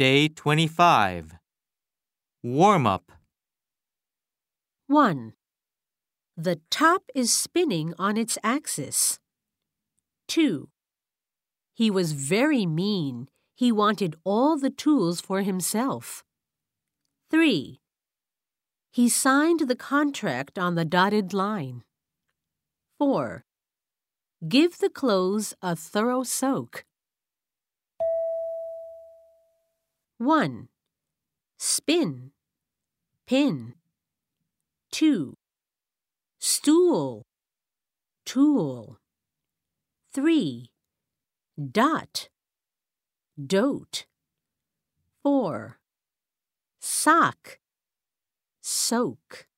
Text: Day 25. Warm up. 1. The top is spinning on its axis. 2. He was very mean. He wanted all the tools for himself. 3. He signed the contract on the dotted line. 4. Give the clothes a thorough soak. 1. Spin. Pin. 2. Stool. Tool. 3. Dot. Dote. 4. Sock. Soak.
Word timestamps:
Day 0.00 0.28
25. 0.28 1.34
Warm 2.42 2.86
up. 2.86 3.12
1. 4.86 5.34
The 6.38 6.58
top 6.70 7.02
is 7.14 7.30
spinning 7.34 7.92
on 7.98 8.16
its 8.16 8.38
axis. 8.42 9.18
2. 10.28 10.70
He 11.74 11.90
was 11.90 12.12
very 12.12 12.64
mean. 12.64 13.28
He 13.54 13.70
wanted 13.70 14.16
all 14.24 14.56
the 14.56 14.70
tools 14.70 15.20
for 15.20 15.42
himself. 15.42 16.24
3. 17.30 17.78
He 18.90 19.08
signed 19.10 19.68
the 19.68 19.76
contract 19.76 20.58
on 20.58 20.76
the 20.76 20.86
dotted 20.86 21.34
line. 21.34 21.82
4. 22.98 23.44
Give 24.48 24.78
the 24.78 24.88
clothes 24.88 25.52
a 25.60 25.76
thorough 25.76 26.22
soak. 26.22 26.86
1. 30.20 30.68
Spin. 31.56 32.32
Pin. 33.26 33.72
2. 34.92 35.34
Stool. 36.38 37.22
Tool. 38.26 38.98
3. 40.12 40.70
Dot. 41.72 42.28
Dote. 43.38 44.04
4. 45.22 45.78
Sock. 46.80 47.58
Soak. 48.60 49.49